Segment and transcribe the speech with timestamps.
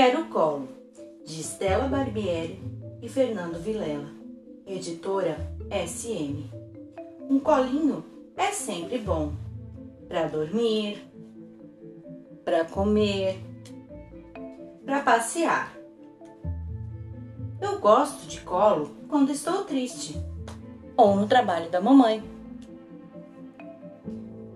[0.00, 0.68] Quero Colo,
[1.26, 2.62] de Stella Barbieri
[3.02, 4.08] e Fernando Vilela,
[4.64, 5.36] editora
[5.72, 6.48] SM.
[7.28, 8.04] Um colinho
[8.36, 9.32] é sempre bom
[10.06, 11.04] para dormir,
[12.44, 13.40] para comer,
[14.84, 15.76] para passear.
[17.60, 20.16] Eu gosto de colo quando estou triste
[20.96, 22.22] ou no trabalho da mamãe.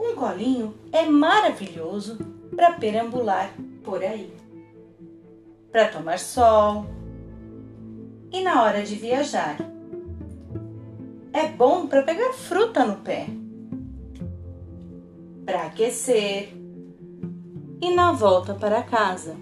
[0.00, 2.16] Um colinho é maravilhoso
[2.56, 3.52] para perambular
[3.84, 4.32] por aí,
[5.76, 6.86] para tomar sol
[8.32, 9.58] e na hora de viajar.
[11.34, 13.26] É bom para pegar fruta no pé,
[15.44, 16.54] para aquecer
[17.78, 19.36] e na volta para casa,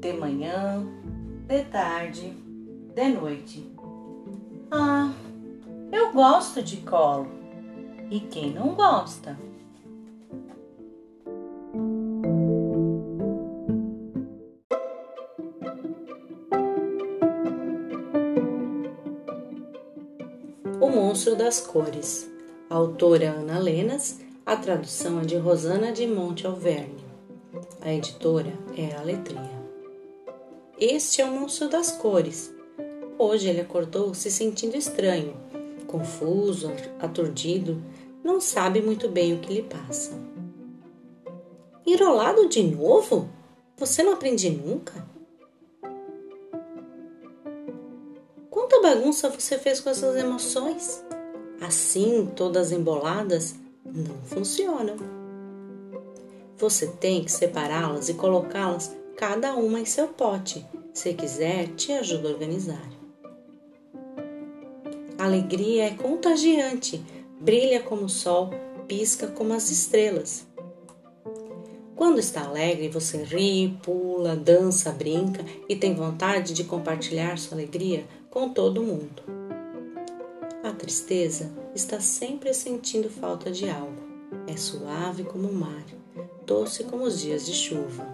[0.00, 0.84] de manhã,
[1.46, 2.32] de tarde,
[2.92, 3.72] de noite.
[4.72, 5.12] Ah,
[5.92, 7.28] eu gosto de colo.
[8.10, 9.38] E quem não gosta?
[20.94, 22.30] Monstro das Cores.
[22.68, 27.02] autora Ana Lenas, a tradução é de Rosana de Monte Alverne.
[27.80, 29.50] A editora é a Letria.
[30.78, 32.54] Este é o Monstro das Cores.
[33.18, 35.34] Hoje ele acordou se sentindo estranho,
[35.86, 36.70] confuso,
[37.00, 37.82] aturdido,
[38.22, 40.12] não sabe muito bem o que lhe passa.
[41.86, 43.30] Enrolado de novo?
[43.78, 45.11] Você não aprende nunca?
[48.72, 51.04] Quanta bagunça você fez com essas emoções?
[51.60, 54.96] Assim, todas emboladas, não funcionam.
[56.56, 60.66] Você tem que separá-las e colocá-las cada uma em seu pote.
[60.94, 62.90] Se quiser, te ajuda a organizar.
[65.18, 67.04] Alegria é contagiante,
[67.38, 68.48] brilha como o sol,
[68.88, 70.46] pisca como as estrelas.
[72.02, 78.04] Quando está alegre, você ri, pula, dança, brinca e tem vontade de compartilhar sua alegria
[78.28, 79.22] com todo mundo.
[80.64, 84.02] A tristeza está sempre sentindo falta de algo.
[84.48, 85.84] É suave como o mar,
[86.44, 88.04] doce como os dias de chuva.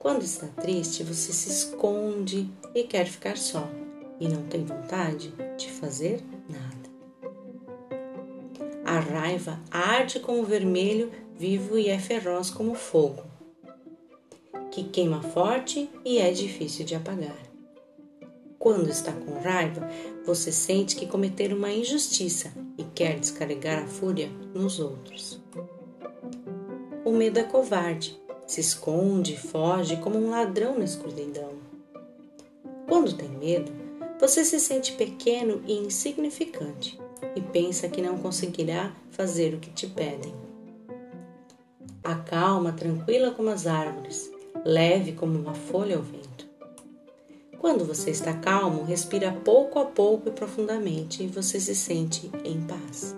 [0.00, 3.70] Quando está triste, você se esconde e quer ficar só
[4.18, 6.90] e não tem vontade de fazer nada.
[8.84, 13.22] A raiva arde como vermelho, vivo e é feroz como fogo,
[14.70, 17.38] que queima forte e é difícil de apagar.
[18.58, 19.88] Quando está com raiva,
[20.26, 25.40] você sente que cometer uma injustiça e quer descarregar a fúria nos outros.
[27.06, 31.54] O medo é covarde, se esconde, foge como um ladrão na escuridão.
[32.86, 33.72] Quando tem medo,
[34.20, 37.00] você se sente pequeno e insignificante
[37.34, 40.49] e pensa que não conseguirá fazer o que te pedem.
[42.02, 44.32] A calma, tranquila como as árvores,
[44.64, 46.48] leve como uma folha ao vento.
[47.58, 52.62] Quando você está calmo, respira pouco a pouco e profundamente e você se sente em
[52.62, 53.14] paz.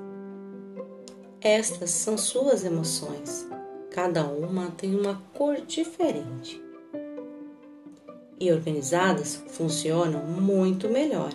[1.40, 3.46] Estas são suas emoções.
[3.88, 6.60] Cada uma tem uma cor diferente.
[8.40, 11.32] E organizadas funcionam muito melhor.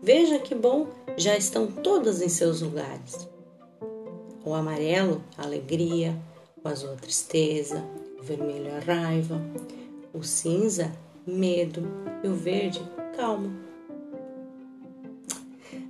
[0.00, 3.28] Veja que bom, já estão todas em seus lugares.
[4.44, 6.16] O amarelo, alegria,
[6.64, 7.84] o azul, a tristeza,
[8.18, 9.38] o vermelho, a raiva,
[10.14, 10.90] o cinza,
[11.26, 11.82] medo
[12.22, 12.80] e o verde,
[13.14, 13.52] calma.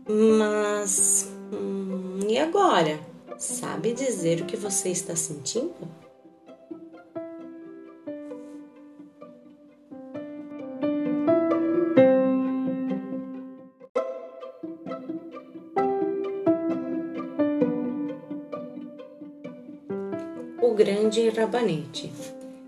[0.07, 2.99] Mas hum, e agora?
[3.39, 5.89] Sabe dizer o que você está sentindo?
[20.75, 22.13] O Grande Rabanete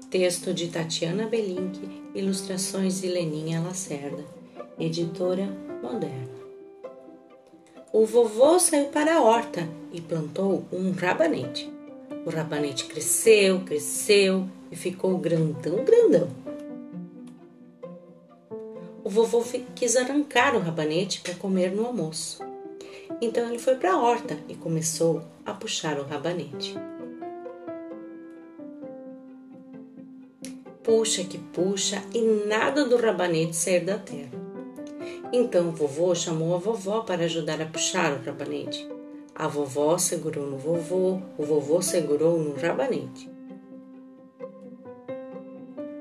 [0.09, 4.25] Texto de Tatiana Belink, ilustrações de Leninha Lacerda,
[4.79, 5.49] editora
[5.83, 6.31] moderna.
[7.93, 11.69] O vovô saiu para a horta e plantou um rabanete.
[12.25, 16.29] O rabanete cresceu, cresceu e ficou grandão, grandão.
[19.03, 19.43] O vovô
[19.75, 22.39] quis arrancar o rabanete para comer no almoço.
[23.21, 26.77] Então ele foi para a horta e começou a puxar o rabanete.
[30.87, 34.31] Puxa que puxa e nada do rabanete sair da terra.
[35.33, 38.89] Então o vovô chamou a vovó para ajudar a puxar o rabanete.
[39.35, 43.29] A vovó segurou no vovô, o vovô segurou no rabanete.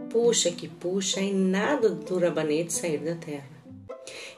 [0.07, 3.49] Puxa que puxa e nada do rabanete sair da terra.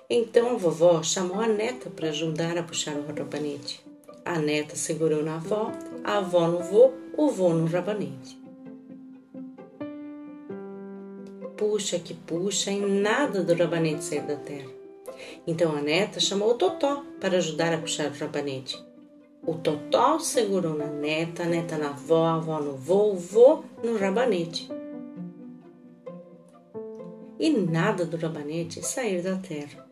[0.09, 3.83] Então a vovó chamou a neta para ajudar a puxar o rabanete.
[4.23, 5.73] A neta segurou na avó,
[6.05, 8.46] a avó no vô, o vô no rabanete.
[11.57, 14.69] Puxa que puxa e nada do rabanete sair da terra.
[15.45, 18.85] Então a neta chamou o Totó para ajudar a puxar o rabanete.
[19.45, 23.63] O Totó segurou na neta, a neta na avó, a avó no vô, o vô
[23.83, 24.69] no rabanete.
[27.39, 29.87] E nada do rabanete sair da terra.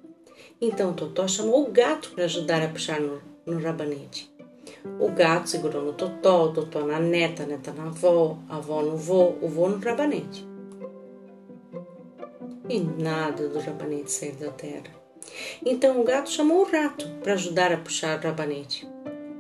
[0.60, 4.34] Então o Totó chamou o gato para ajudar a puxar no, no rabanete.
[5.00, 8.82] O gato segurou no Totó, o Totó na neta, a neta na avó, a avó
[8.82, 10.55] no vô, o vô no rabanete.
[12.68, 15.06] E nada do rabanete sair da terra.
[15.66, 18.88] Então o gato chamou o rato para ajudar a puxar o rabanete.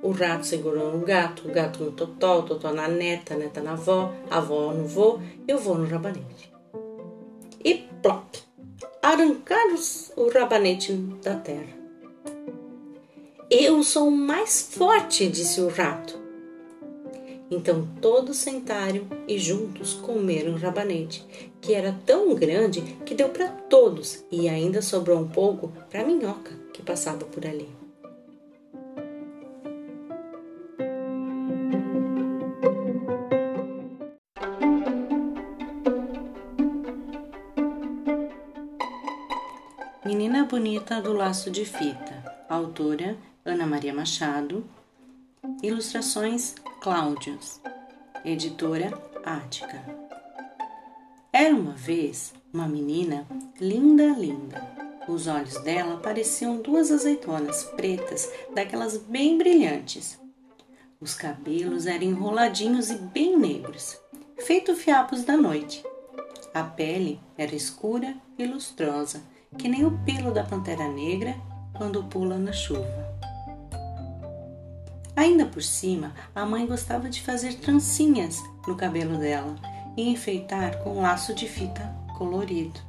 [0.01, 3.61] O rato segurou no gato, o gato no totó, o totó na neta, a neta
[3.61, 6.53] na avó, a avó no vô e o vô no rabanete.
[7.63, 8.37] E plop!
[9.01, 9.75] Arrancaram
[10.15, 11.73] o rabanete da terra.
[13.49, 16.24] Eu sou mais forte, disse o rato.
[17.49, 21.25] Então todos sentaram e juntos comeram o rabanete,
[21.61, 26.05] que era tão grande que deu para todos e ainda sobrou um pouco para a
[26.05, 27.69] minhoca que passava por ali.
[40.03, 44.63] Menina Bonita do Laço de Fita, autora Ana Maria Machado,
[45.63, 47.59] ilustrações Cláudios,
[48.23, 48.93] editora
[49.25, 49.83] Ática.
[51.33, 53.25] Era uma vez uma menina
[53.59, 54.61] linda, linda.
[55.07, 60.19] Os olhos dela pareciam duas azeitonas pretas, daquelas bem brilhantes.
[61.01, 63.99] Os cabelos eram enroladinhos e bem negros,
[64.45, 65.83] feito fiapos da noite.
[66.53, 69.23] A pele era escura e lustrosa
[69.57, 71.35] que nem o pelo da pantera negra
[71.75, 73.04] quando pula na chuva.
[75.15, 79.55] Ainda por cima, a mãe gostava de fazer trancinhas no cabelo dela
[79.95, 82.79] e enfeitar com um laço de fita colorido.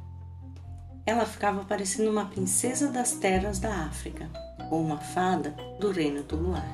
[1.05, 4.29] Ela ficava parecendo uma princesa das terras da África
[4.69, 6.69] ou uma fada do reino do luar.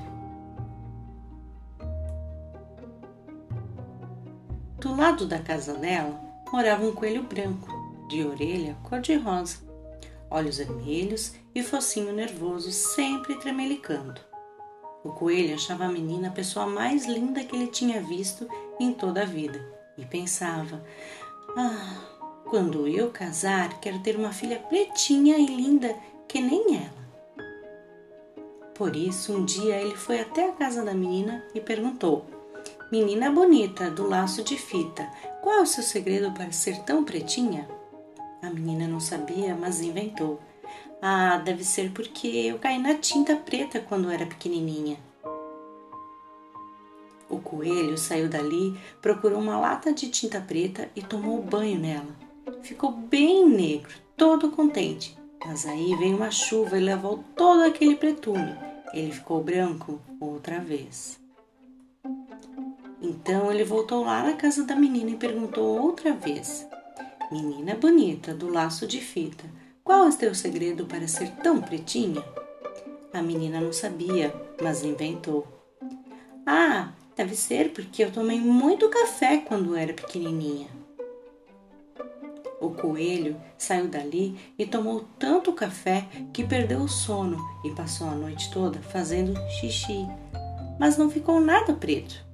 [4.79, 6.19] Do lado da casa dela
[6.51, 7.71] morava um coelho branco,
[8.09, 9.73] de orelha cor-de-rosa
[10.33, 14.19] olhos vermelhos e focinho nervoso sempre tremelicando.
[15.03, 18.47] O coelho achava a menina a pessoa mais linda que ele tinha visto
[18.79, 19.59] em toda a vida
[19.97, 20.83] e pensava:
[21.57, 22.01] Ah,
[22.45, 25.95] quando eu casar, quero ter uma filha pretinha e linda
[26.27, 27.03] que nem ela.
[28.73, 32.25] Por isso, um dia ele foi até a casa da menina e perguntou:
[32.91, 35.07] Menina bonita do laço de fita,
[35.41, 37.67] qual é o seu segredo para ser tão pretinha?
[38.41, 40.39] A menina não sabia, mas inventou.
[41.05, 44.97] Ah, deve ser porque eu caí na tinta preta quando era pequenininha.
[47.29, 52.15] O coelho saiu dali, procurou uma lata de tinta preta e tomou banho nela.
[52.61, 55.17] Ficou bem negro, todo contente.
[55.45, 58.55] Mas aí veio uma chuva e levou todo aquele pretume.
[58.93, 61.19] Ele ficou branco outra vez.
[63.01, 66.65] Então ele voltou lá na casa da menina e perguntou outra vez:
[67.29, 69.43] Menina bonita do laço de fita,
[69.83, 72.23] qual é o teu segredo para ser tão pretinha?
[73.13, 75.47] A menina não sabia, mas inventou.
[76.45, 80.67] Ah, deve ser porque eu tomei muito café quando era pequenininha.
[82.59, 88.15] O coelho saiu dali e tomou tanto café que perdeu o sono e passou a
[88.15, 90.07] noite toda fazendo xixi,
[90.79, 92.25] mas não ficou nada preto.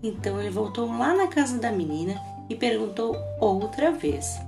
[0.00, 2.14] Então ele voltou lá na casa da menina
[2.48, 4.38] e perguntou outra vez: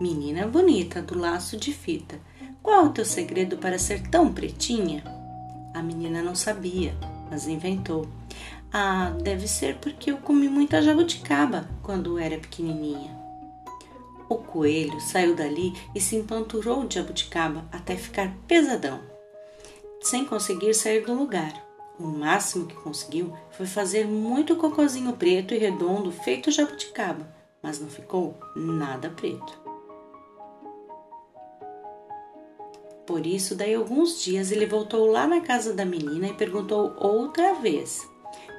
[0.00, 2.18] Menina bonita do laço de fita,
[2.62, 5.04] qual é o teu segredo para ser tão pretinha?
[5.74, 6.96] A menina não sabia,
[7.30, 8.08] mas inventou.
[8.72, 13.14] Ah, deve ser porque eu comi muita jabuticaba quando era pequenininha.
[14.28, 19.00] O coelho saiu dali e se empanturrou de jabuticaba até ficar pesadão,
[20.00, 21.52] sem conseguir sair do lugar.
[21.98, 27.88] O máximo que conseguiu foi fazer muito cocozinho preto e redondo feito jabuticaba mas não
[27.88, 29.69] ficou nada preto.
[33.10, 37.54] Por isso, daí alguns dias ele voltou lá na casa da menina e perguntou outra
[37.54, 38.08] vez: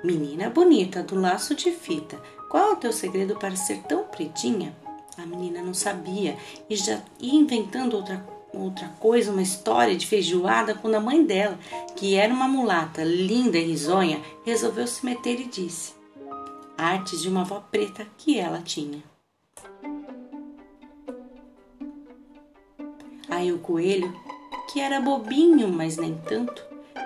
[0.04, 4.76] Menina bonita do laço de fita, qual é o teu segredo para ser tão pretinha?
[5.18, 6.36] A menina não sabia
[6.70, 11.58] e já ia inventando outra, outra coisa, uma história de feijoada, quando a mãe dela,
[11.96, 15.94] que era uma mulata linda e risonha, resolveu se meter e disse:
[16.78, 19.02] artes de uma avó preta que ela tinha.
[23.30, 24.14] Aí o coelho,
[24.72, 26.64] que era bobinho, mas nem tanto,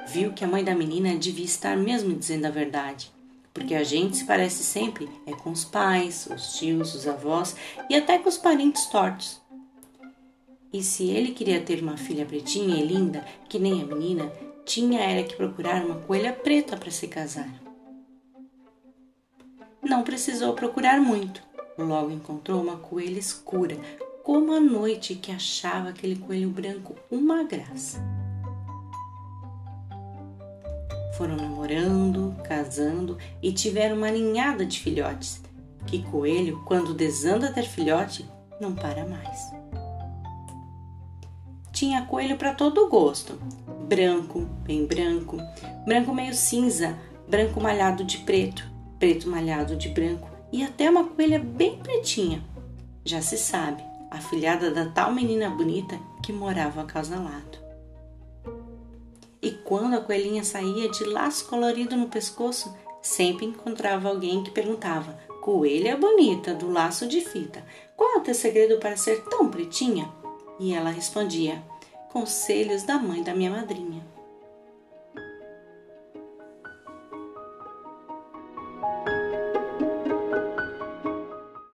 [0.08, 3.12] viu que a mãe da menina devia estar mesmo dizendo a verdade.
[3.56, 7.56] porque a gente se parece sempre é com os pais, os tios, os avós
[7.90, 9.42] e até com os parentes tortos.
[10.74, 14.30] E se ele queria ter uma filha pretinha e linda, que nem a menina,
[14.66, 17.50] tinha era que procurar uma coelha preta para se casar.
[19.82, 21.42] Não precisou procurar muito.
[21.78, 23.78] Logo encontrou uma coelha escura,
[24.26, 28.04] como a noite que achava aquele coelho branco uma graça.
[31.16, 35.44] Foram namorando, casando e tiveram uma ninhada de filhotes.
[35.86, 38.28] Que coelho, quando desanda ter filhote,
[38.60, 39.54] não para mais.
[41.72, 43.40] Tinha coelho para todo gosto:
[43.88, 45.38] branco, bem branco,
[45.86, 46.98] branco meio cinza,
[47.30, 48.68] branco malhado de preto,
[48.98, 52.44] preto malhado de branco e até uma coelha bem pretinha.
[53.06, 53.84] Já se sabe,
[54.16, 57.60] a filhada da tal menina bonita que morava acasalado.
[59.42, 65.20] E quando a coelhinha saía de laço colorido no pescoço, sempre encontrava alguém que perguntava:
[65.42, 67.64] Coelha bonita do laço de fita,
[67.96, 70.10] qual é o teu segredo para ser tão pretinha?
[70.60, 71.62] E ela respondia:
[72.12, 73.95] Conselhos da mãe da minha madrinha.